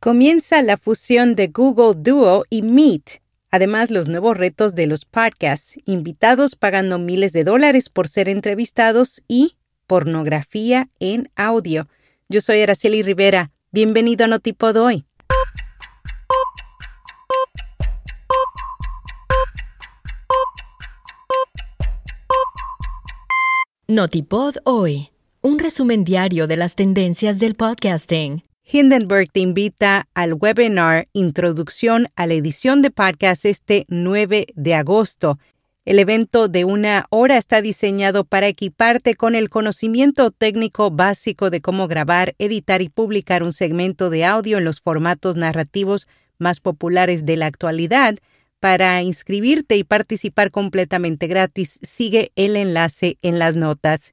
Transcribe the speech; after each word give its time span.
Comienza 0.00 0.62
la 0.62 0.76
fusión 0.76 1.34
de 1.34 1.48
Google 1.48 2.00
Duo 2.00 2.44
y 2.50 2.62
Meet. 2.62 3.20
Además, 3.50 3.90
los 3.90 4.06
nuevos 4.06 4.36
retos 4.36 4.76
de 4.76 4.86
los 4.86 5.04
podcasts, 5.04 5.76
invitados 5.86 6.54
pagando 6.54 7.00
miles 7.00 7.32
de 7.32 7.42
dólares 7.42 7.88
por 7.88 8.06
ser 8.06 8.28
entrevistados 8.28 9.22
y 9.26 9.56
pornografía 9.88 10.88
en 11.00 11.32
audio. 11.34 11.88
Yo 12.28 12.40
soy 12.40 12.60
Araceli 12.60 13.02
Rivera. 13.02 13.50
Bienvenido 13.72 14.24
a 14.24 14.28
Notipod 14.28 14.76
hoy. 14.76 15.04
Notipod 23.88 24.58
hoy. 24.62 25.08
Un 25.40 25.58
resumen 25.58 26.04
diario 26.04 26.46
de 26.46 26.56
las 26.56 26.76
tendencias 26.76 27.40
del 27.40 27.56
podcasting. 27.56 28.47
Hindenburg 28.70 29.30
te 29.32 29.40
invita 29.40 30.08
al 30.12 30.34
webinar 30.34 31.08
Introducción 31.14 32.08
a 32.16 32.26
la 32.26 32.34
edición 32.34 32.82
de 32.82 32.90
podcast 32.90 33.46
este 33.46 33.86
9 33.88 34.48
de 34.54 34.74
agosto. 34.74 35.38
El 35.86 35.98
evento 35.98 36.48
de 36.48 36.66
una 36.66 37.06
hora 37.08 37.38
está 37.38 37.62
diseñado 37.62 38.24
para 38.24 38.46
equiparte 38.46 39.14
con 39.14 39.34
el 39.34 39.48
conocimiento 39.48 40.30
técnico 40.30 40.90
básico 40.90 41.48
de 41.48 41.62
cómo 41.62 41.88
grabar, 41.88 42.34
editar 42.38 42.82
y 42.82 42.90
publicar 42.90 43.42
un 43.42 43.54
segmento 43.54 44.10
de 44.10 44.26
audio 44.26 44.58
en 44.58 44.66
los 44.66 44.82
formatos 44.82 45.36
narrativos 45.36 46.06
más 46.36 46.60
populares 46.60 47.24
de 47.24 47.38
la 47.38 47.46
actualidad. 47.46 48.16
Para 48.60 49.00
inscribirte 49.00 49.78
y 49.78 49.84
participar 49.84 50.50
completamente 50.50 51.26
gratis, 51.26 51.80
sigue 51.80 52.32
el 52.36 52.54
enlace 52.54 53.16
en 53.22 53.38
las 53.38 53.56
notas. 53.56 54.12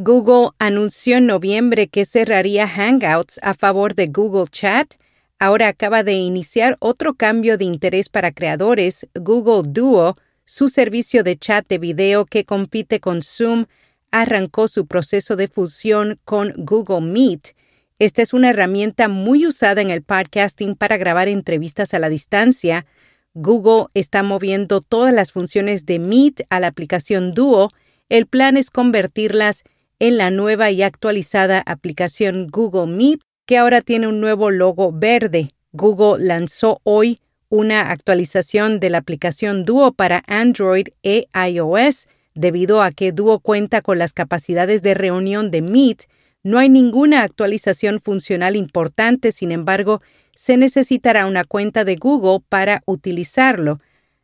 Google 0.00 0.50
anunció 0.60 1.16
en 1.16 1.26
noviembre 1.26 1.88
que 1.88 2.04
cerraría 2.04 2.68
Hangouts 2.68 3.40
a 3.42 3.54
favor 3.54 3.96
de 3.96 4.06
Google 4.06 4.46
Chat. 4.48 4.94
Ahora 5.40 5.66
acaba 5.66 6.04
de 6.04 6.12
iniciar 6.12 6.76
otro 6.78 7.14
cambio 7.14 7.58
de 7.58 7.64
interés 7.64 8.08
para 8.08 8.30
creadores. 8.30 9.08
Google 9.16 9.68
Duo, 9.68 10.14
su 10.44 10.68
servicio 10.68 11.24
de 11.24 11.36
chat 11.36 11.66
de 11.66 11.78
video 11.78 12.26
que 12.26 12.44
compite 12.44 13.00
con 13.00 13.22
Zoom, 13.22 13.64
arrancó 14.12 14.68
su 14.68 14.86
proceso 14.86 15.34
de 15.34 15.48
fusión 15.48 16.20
con 16.24 16.54
Google 16.56 17.00
Meet. 17.00 17.56
Esta 17.98 18.22
es 18.22 18.32
una 18.32 18.50
herramienta 18.50 19.08
muy 19.08 19.48
usada 19.48 19.80
en 19.80 19.90
el 19.90 20.04
podcasting 20.04 20.76
para 20.76 20.96
grabar 20.96 21.26
entrevistas 21.26 21.92
a 21.92 21.98
la 21.98 22.08
distancia. 22.08 22.86
Google 23.34 23.86
está 23.94 24.22
moviendo 24.22 24.80
todas 24.80 25.12
las 25.12 25.32
funciones 25.32 25.86
de 25.86 25.98
Meet 25.98 26.42
a 26.50 26.60
la 26.60 26.68
aplicación 26.68 27.34
Duo. 27.34 27.70
El 28.08 28.26
plan 28.26 28.56
es 28.56 28.70
convertirlas 28.70 29.64
en 29.64 29.77
la 30.00 30.30
nueva 30.30 30.70
y 30.70 30.82
actualizada 30.82 31.62
aplicación 31.66 32.46
Google 32.46 32.86
Meet, 32.86 33.20
que 33.46 33.58
ahora 33.58 33.80
tiene 33.80 34.06
un 34.06 34.20
nuevo 34.20 34.50
logo 34.50 34.92
verde. 34.92 35.50
Google 35.72 36.24
lanzó 36.24 36.80
hoy 36.84 37.18
una 37.48 37.90
actualización 37.90 38.78
de 38.78 38.90
la 38.90 38.98
aplicación 38.98 39.64
Duo 39.64 39.92
para 39.92 40.22
Android 40.26 40.88
e 41.02 41.26
iOS. 41.34 42.06
Debido 42.34 42.82
a 42.82 42.92
que 42.92 43.10
Duo 43.10 43.40
cuenta 43.40 43.80
con 43.80 43.98
las 43.98 44.12
capacidades 44.12 44.82
de 44.82 44.94
reunión 44.94 45.50
de 45.50 45.62
Meet, 45.62 46.04
no 46.44 46.58
hay 46.58 46.68
ninguna 46.68 47.22
actualización 47.22 48.00
funcional 48.00 48.54
importante, 48.54 49.32
sin 49.32 49.50
embargo, 49.50 50.00
se 50.36 50.56
necesitará 50.56 51.26
una 51.26 51.42
cuenta 51.44 51.84
de 51.84 51.96
Google 51.96 52.44
para 52.48 52.82
utilizarlo. 52.86 53.78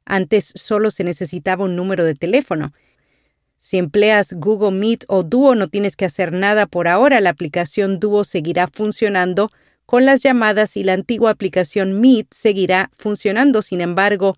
Antes 0.04 0.52
solo 0.54 0.92
se 0.92 1.02
necesitaba 1.02 1.64
un 1.64 1.74
número 1.74 2.04
de 2.04 2.14
teléfono. 2.14 2.72
Si 3.64 3.78
empleas 3.78 4.34
Google 4.34 4.72
Meet 4.72 5.06
o 5.08 5.22
Duo 5.22 5.54
no 5.54 5.68
tienes 5.68 5.96
que 5.96 6.04
hacer 6.04 6.34
nada 6.34 6.66
por 6.66 6.86
ahora. 6.86 7.22
La 7.22 7.30
aplicación 7.30 7.98
Duo 7.98 8.24
seguirá 8.24 8.68
funcionando 8.68 9.48
con 9.86 10.04
las 10.04 10.20
llamadas 10.20 10.76
y 10.76 10.84
la 10.84 10.92
antigua 10.92 11.30
aplicación 11.30 11.98
Meet 11.98 12.26
seguirá 12.30 12.90
funcionando. 12.98 13.62
Sin 13.62 13.80
embargo, 13.80 14.34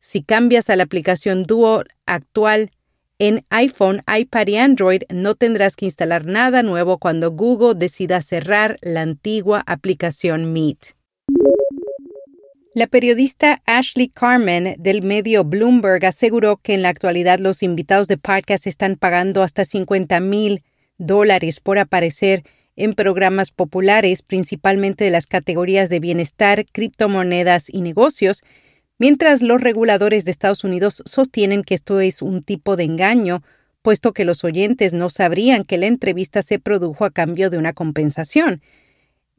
si 0.00 0.22
cambias 0.22 0.70
a 0.70 0.76
la 0.76 0.84
aplicación 0.84 1.42
Duo 1.42 1.84
actual 2.06 2.70
en 3.18 3.44
iPhone, 3.50 4.02
iPad 4.10 4.46
y 4.46 4.56
Android, 4.56 5.02
no 5.10 5.34
tendrás 5.34 5.76
que 5.76 5.84
instalar 5.84 6.24
nada 6.24 6.62
nuevo 6.62 6.96
cuando 6.96 7.32
Google 7.32 7.74
decida 7.74 8.22
cerrar 8.22 8.78
la 8.80 9.02
antigua 9.02 9.62
aplicación 9.66 10.54
Meet. 10.54 10.94
La 12.72 12.86
periodista 12.86 13.62
Ashley 13.66 14.08
Carmen 14.08 14.76
del 14.78 15.02
medio 15.02 15.42
Bloomberg 15.42 16.06
aseguró 16.06 16.58
que 16.58 16.72
en 16.72 16.82
la 16.82 16.90
actualidad 16.90 17.40
los 17.40 17.64
invitados 17.64 18.06
de 18.06 18.16
podcast 18.16 18.68
están 18.68 18.94
pagando 18.94 19.42
hasta 19.42 19.64
50 19.64 20.20
mil 20.20 20.62
dólares 20.96 21.58
por 21.58 21.80
aparecer 21.80 22.44
en 22.76 22.94
programas 22.94 23.50
populares, 23.50 24.22
principalmente 24.22 25.02
de 25.02 25.10
las 25.10 25.26
categorías 25.26 25.88
de 25.88 25.98
bienestar, 25.98 26.64
criptomonedas 26.64 27.68
y 27.68 27.80
negocios, 27.80 28.44
mientras 28.98 29.42
los 29.42 29.60
reguladores 29.60 30.24
de 30.24 30.30
Estados 30.30 30.62
Unidos 30.62 31.02
sostienen 31.06 31.64
que 31.64 31.74
esto 31.74 31.98
es 31.98 32.22
un 32.22 32.40
tipo 32.40 32.76
de 32.76 32.84
engaño, 32.84 33.42
puesto 33.82 34.12
que 34.12 34.24
los 34.24 34.44
oyentes 34.44 34.92
no 34.92 35.10
sabrían 35.10 35.64
que 35.64 35.76
la 35.76 35.86
entrevista 35.86 36.40
se 36.42 36.60
produjo 36.60 37.04
a 37.04 37.10
cambio 37.10 37.50
de 37.50 37.58
una 37.58 37.72
compensación. 37.72 38.62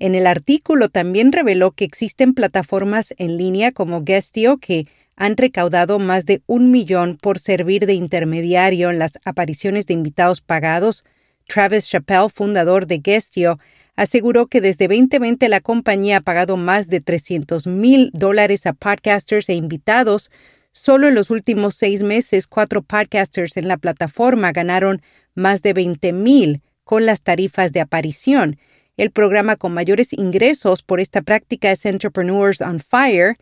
En 0.02 0.16
el 0.16 0.26
artículo 0.26 0.90
también 0.90 1.32
reveló 1.32 1.74
que 1.74 1.86
existen 1.86 2.34
plataformas 2.34 3.14
en 3.20 3.38
línea 3.38 3.72
como 3.72 4.02
Guestio 4.02 4.58
que 4.58 4.88
han 5.16 5.38
recaudado 5.38 6.00
más 6.00 6.26
de 6.26 6.42
un 6.48 6.72
millón 6.72 7.18
por 7.22 7.38
servir 7.38 7.86
de 7.86 7.94
intermediario 7.94 8.90
en 8.90 8.98
las 8.98 9.20
apariciones 9.26 9.86
de 9.86 9.94
invitados 9.94 10.42
pagados. 10.42 11.06
Travis 11.48 11.88
Chappelle, 11.88 12.30
fundador 12.34 12.88
de 12.88 12.98
Guestio, 12.98 13.60
aseguró 13.96 14.48
que 14.48 14.60
desde 14.60 14.88
2020 14.88 15.48
la 15.50 15.62
compañía 15.62 16.18
ha 16.18 16.22
pagado 16.22 16.58
más 16.58 16.88
de 16.88 17.00
300 17.00 17.68
mil 17.68 18.10
dólares 18.12 18.66
a 18.66 18.74
podcasters 18.74 19.50
e 19.50 19.54
invitados. 19.54 20.32
Solo 20.72 21.10
en 21.10 21.14
los 21.14 21.30
últimos 21.30 21.76
seis 21.76 22.02
meses, 22.02 22.48
cuatro 22.48 22.82
podcasters 22.82 23.56
en 23.56 23.68
la 23.68 23.78
plataforma 23.78 24.52
ganaron 24.52 25.04
más 25.36 25.62
de 25.62 25.74
20 25.74 26.12
mil 26.12 26.64
con 26.84 27.06
las 27.06 27.22
tarifas 27.22 27.72
de 27.72 27.82
aparición. 27.82 28.58
El 29.02 29.10
programa 29.10 29.56
con 29.56 29.74
mayores 29.74 30.14
ingresos 30.14 30.84
por 30.84 31.00
esta 31.00 31.24
práctica 31.24 31.72
es 31.72 31.88
Entrepreneurs 31.88 32.62
on 32.62 32.80
Fire, 32.80 33.36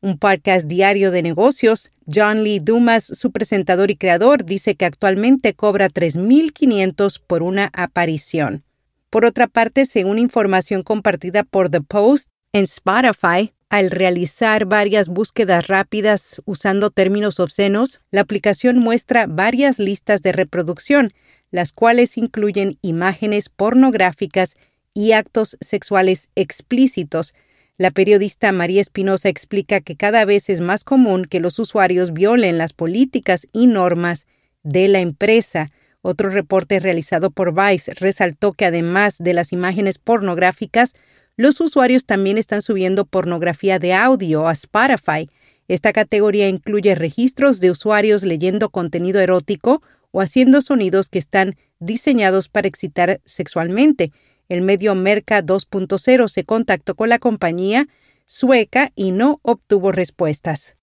un 0.00 0.16
podcast 0.16 0.66
diario 0.66 1.10
de 1.10 1.22
negocios. 1.22 1.90
John 2.06 2.42
Lee 2.42 2.58
Dumas, 2.58 3.04
su 3.04 3.30
presentador 3.30 3.90
y 3.90 3.96
creador, 3.96 4.46
dice 4.46 4.76
que 4.76 4.86
actualmente 4.86 5.52
cobra 5.52 5.90
3.500 5.90 7.20
por 7.20 7.42
una 7.42 7.68
aparición. 7.74 8.64
Por 9.10 9.26
otra 9.26 9.46
parte, 9.46 9.84
según 9.84 10.18
información 10.18 10.82
compartida 10.82 11.44
por 11.44 11.68
The 11.68 11.82
Post, 11.82 12.30
en 12.54 12.64
Spotify, 12.64 13.52
al 13.68 13.90
realizar 13.90 14.64
varias 14.64 15.10
búsquedas 15.10 15.66
rápidas 15.66 16.40
usando 16.46 16.88
términos 16.88 17.40
obscenos, 17.40 18.00
la 18.10 18.22
aplicación 18.22 18.78
muestra 18.78 19.26
varias 19.26 19.78
listas 19.78 20.22
de 20.22 20.32
reproducción, 20.32 21.12
las 21.50 21.74
cuales 21.74 22.16
incluyen 22.16 22.78
imágenes 22.80 23.50
pornográficas 23.50 24.56
y 24.94 25.12
actos 25.12 25.56
sexuales 25.60 26.28
explícitos. 26.36 27.34
La 27.76 27.90
periodista 27.90 28.52
María 28.52 28.80
Espinosa 28.80 29.28
explica 29.28 29.80
que 29.80 29.96
cada 29.96 30.24
vez 30.24 30.48
es 30.48 30.60
más 30.60 30.84
común 30.84 31.24
que 31.24 31.40
los 31.40 31.58
usuarios 31.58 32.12
violen 32.12 32.56
las 32.56 32.72
políticas 32.72 33.48
y 33.52 33.66
normas 33.66 34.26
de 34.62 34.86
la 34.86 35.00
empresa. 35.00 35.70
Otro 36.00 36.30
reporte 36.30 36.78
realizado 36.78 37.30
por 37.30 37.52
Vice 37.52 37.92
resaltó 37.94 38.52
que 38.52 38.66
además 38.66 39.16
de 39.18 39.34
las 39.34 39.52
imágenes 39.52 39.98
pornográficas, 39.98 40.94
los 41.36 41.60
usuarios 41.60 42.06
también 42.06 42.38
están 42.38 42.62
subiendo 42.62 43.06
pornografía 43.06 43.80
de 43.80 43.92
audio 43.92 44.46
a 44.46 44.52
Spotify. 44.52 45.28
Esta 45.66 45.92
categoría 45.92 46.48
incluye 46.48 46.94
registros 46.94 47.58
de 47.58 47.72
usuarios 47.72 48.22
leyendo 48.22 48.68
contenido 48.68 49.20
erótico 49.20 49.82
o 50.12 50.20
haciendo 50.20 50.62
sonidos 50.62 51.08
que 51.08 51.18
están 51.18 51.56
diseñados 51.80 52.48
para 52.48 52.68
excitar 52.68 53.20
sexualmente. 53.24 54.12
El 54.48 54.62
medio 54.62 54.94
Merca 54.94 55.42
2.0 55.42 56.28
se 56.28 56.44
contactó 56.44 56.94
con 56.94 57.08
la 57.08 57.18
compañía 57.18 57.88
sueca 58.26 58.90
y 58.94 59.10
no 59.10 59.40
obtuvo 59.42 59.92
respuestas. 59.92 60.76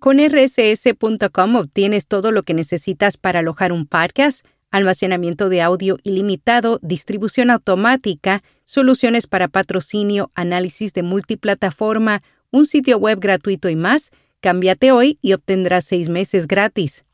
Con 0.00 0.18
rss.com 0.18 1.56
obtienes 1.56 2.06
todo 2.06 2.32
lo 2.32 2.42
que 2.42 2.54
necesitas 2.54 3.16
para 3.16 3.38
alojar 3.38 3.72
un 3.72 3.86
podcast, 3.86 4.44
almacenamiento 4.72 5.48
de 5.48 5.62
audio 5.62 5.98
ilimitado, 6.02 6.80
distribución 6.82 7.50
automática, 7.50 8.42
soluciones 8.64 9.26
para 9.26 9.48
patrocinio, 9.48 10.32
análisis 10.34 10.92
de 10.92 11.02
multiplataforma, 11.02 12.22
un 12.50 12.64
sitio 12.64 12.98
web 12.98 13.20
gratuito 13.20 13.68
y 13.68 13.76
más. 13.76 14.10
Cámbiate 14.40 14.90
hoy 14.90 15.18
y 15.22 15.34
obtendrás 15.34 15.84
seis 15.84 16.08
meses 16.08 16.48
gratis. 16.48 17.04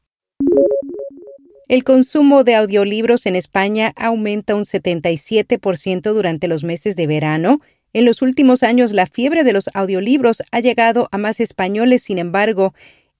El 1.68 1.84
consumo 1.84 2.44
de 2.44 2.54
audiolibros 2.54 3.26
en 3.26 3.36
España 3.36 3.92
aumenta 3.94 4.54
un 4.54 4.64
77% 4.64 6.14
durante 6.14 6.48
los 6.48 6.64
meses 6.64 6.96
de 6.96 7.06
verano. 7.06 7.60
En 7.92 8.06
los 8.06 8.22
últimos 8.22 8.62
años, 8.62 8.92
la 8.92 9.04
fiebre 9.04 9.44
de 9.44 9.52
los 9.52 9.68
audiolibros 9.74 10.42
ha 10.50 10.60
llegado 10.60 11.10
a 11.12 11.18
más 11.18 11.40
españoles, 11.40 12.02
sin 12.02 12.16
embargo, 12.16 12.72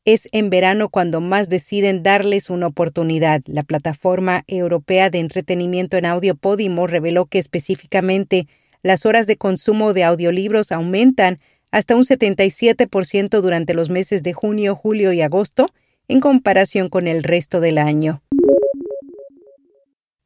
es 0.06 0.30
en 0.32 0.48
verano 0.48 0.88
cuando 0.88 1.20
más 1.20 1.50
deciden 1.50 2.02
darles 2.02 2.48
una 2.48 2.68
oportunidad. 2.68 3.42
La 3.44 3.64
plataforma 3.64 4.44
europea 4.46 5.10
de 5.10 5.18
entretenimiento 5.18 5.98
en 5.98 6.06
audio 6.06 6.34
Podimo 6.34 6.86
reveló 6.86 7.26
que 7.26 7.38
específicamente 7.38 8.46
las 8.82 9.04
horas 9.04 9.26
de 9.26 9.36
consumo 9.36 9.92
de 9.92 10.04
audiolibros 10.04 10.72
aumentan 10.72 11.38
hasta 11.70 11.94
un 11.94 12.04
77% 12.04 13.42
durante 13.42 13.74
los 13.74 13.90
meses 13.90 14.22
de 14.22 14.32
junio, 14.32 14.74
julio 14.74 15.12
y 15.12 15.20
agosto 15.20 15.68
en 16.08 16.20
comparación 16.20 16.88
con 16.88 17.06
el 17.06 17.22
resto 17.22 17.60
del 17.60 17.76
año. 17.76 18.22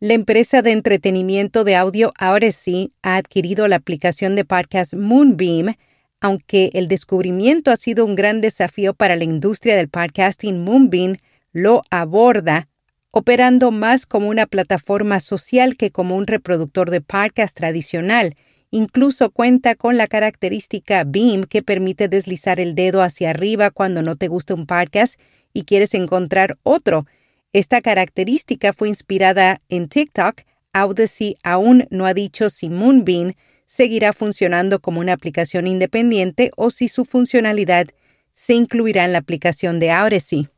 La 0.02 0.14
empresa 0.14 0.62
de 0.62 0.72
entretenimiento 0.72 1.62
de 1.62 1.76
audio 1.76 2.10
sí 2.50 2.93
ha 3.02 3.14
adquirido 3.14 3.69
la 3.69 3.76
aplicación 3.76 4.34
de 4.34 4.44
podcast 4.44 4.94
Moonbeam, 4.94 5.76
aunque 6.20 6.70
el 6.72 6.88
descubrimiento 6.88 7.70
ha 7.70 7.76
sido 7.76 8.04
un 8.04 8.16
gran 8.16 8.40
desafío 8.40 8.94
para 8.94 9.14
la 9.14 9.22
industria 9.22 9.76
del 9.76 9.88
podcasting, 9.88 10.64
Moonbeam 10.64 11.19
lo 11.52 11.82
aborda 11.88 12.66
operando 13.12 13.70
más 13.70 14.04
como 14.04 14.28
una 14.28 14.46
plataforma 14.46 15.20
social 15.20 15.76
que 15.76 15.93
como 15.93 16.16
un 16.16 16.26
reproductor 16.26 16.90
de 16.90 17.00
podcast 17.00 17.56
tradicional. 17.56 18.34
Incluso 18.72 19.31
cuenta 19.31 19.76
con 19.76 19.99
la 19.99 20.08
característica 20.08 21.04
Beam 21.04 21.44
que 21.44 21.62
permite 21.62 22.08
deslizar 22.08 22.58
el 22.58 22.75
dedo 22.75 23.02
hacia 23.02 23.31
arriba 23.31 23.70
cuando 23.70 24.02
no 24.02 24.16
te 24.16 24.26
gusta 24.26 24.54
un 24.54 24.66
podcast 24.66 25.16
y 25.52 25.62
quieres 25.62 25.94
encontrar 25.94 26.58
otro. 26.64 27.06
Esta 27.52 27.82
característica 27.82 28.72
fue 28.72 28.88
inspirada 28.88 29.60
en 29.69 29.88
TikTok. 29.88 30.43
Audacy 30.72 31.37
aún 31.43 31.87
no 31.90 32.06
ha 32.06 32.14
dicho 32.14 32.49
si 32.49 32.70
Moonbeam 32.70 33.34
seguirá 33.66 34.14
funcionando 34.14 34.81
como 34.81 35.00
una 35.00 35.12
aplicación 35.12 35.66
independiente 35.66 36.50
o 36.56 36.70
si 36.70 36.88
su 36.88 37.04
funcionalidad 37.04 37.88
se 38.34 38.54
incluirá 38.54 39.04
en 39.04 39.12
la 39.12 39.19
aplicación 39.19 39.81
de 39.81 39.90
Audacy. 39.90 40.49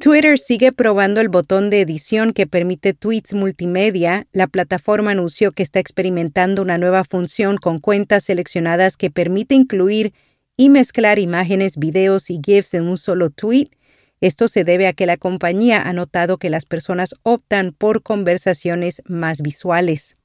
Twitter 0.00 0.38
sigue 0.38 0.72
probando 0.72 1.20
el 1.20 1.28
botón 1.28 1.70
de 1.70 1.82
edición 1.82 2.32
que 2.32 2.46
permite 2.46 2.94
tweets 2.94 3.34
multimedia. 3.34 4.26
La 4.32 4.48
plataforma 4.48 5.12
anunció 5.12 5.52
que 5.52 5.62
está 5.62 5.78
experimentando 5.78 6.62
una 6.62 6.78
nueva 6.78 7.04
función 7.04 7.58
con 7.58 7.78
cuentas 7.78 8.24
seleccionadas 8.24 8.96
que 8.96 9.10
permite 9.10 9.54
incluir 9.54 10.14
y 10.56 10.68
mezclar 10.68 11.18
imágenes, 11.18 11.76
videos 11.76 12.30
y 12.30 12.40
GIFs 12.44 12.74
en 12.74 12.88
un 12.88 12.96
solo 12.96 13.30
tweet. 13.30 13.68
Esto 14.20 14.48
se 14.48 14.64
debe 14.64 14.86
a 14.86 14.92
que 14.92 15.06
la 15.06 15.16
compañía 15.16 15.82
ha 15.82 15.92
notado 15.94 16.36
que 16.36 16.50
las 16.50 16.66
personas 16.66 17.14
optan 17.22 17.72
por 17.72 18.02
conversaciones 18.02 19.02
más 19.06 19.40
visuales. 19.40 20.18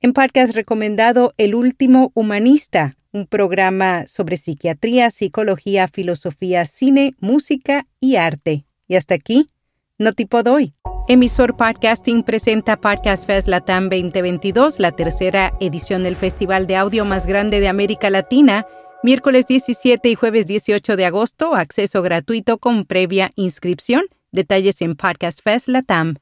En 0.00 0.12
podcast 0.12 0.54
recomendado 0.54 1.34
El 1.38 1.56
último 1.56 2.12
humanista, 2.14 2.94
un 3.10 3.26
programa 3.26 4.06
sobre 4.06 4.36
psiquiatría, 4.36 5.10
psicología, 5.10 5.88
filosofía, 5.88 6.66
cine, 6.66 7.14
música 7.18 7.86
y 7.98 8.14
arte. 8.16 8.64
Y 8.86 8.94
hasta 8.94 9.14
aquí, 9.14 9.50
no 9.98 10.12
tipo 10.12 10.44
doy. 10.44 10.72
Emisor 11.08 11.56
Podcasting 11.56 12.22
presenta 12.22 12.80
Podcast 12.80 13.26
Fest 13.26 13.48
Latam 13.48 13.88
2022, 13.88 14.78
la 14.78 14.92
tercera 14.92 15.52
edición 15.60 16.04
del 16.04 16.16
festival 16.16 16.66
de 16.66 16.76
audio 16.76 17.04
más 17.04 17.26
grande 17.26 17.60
de 17.60 17.68
América 17.68 18.08
Latina, 18.08 18.66
miércoles 19.04 19.46
17 19.46 20.08
y 20.08 20.14
jueves 20.14 20.46
18 20.46 20.96
de 20.96 21.04
agosto, 21.04 21.54
acceso 21.54 22.00
gratuito 22.00 22.56
con 22.56 22.84
previa 22.84 23.30
inscripción. 23.36 24.06
Detalles 24.32 24.80
en 24.80 24.96
Podcast 24.96 25.40
Fest 25.44 25.68
Latam. 25.68 26.14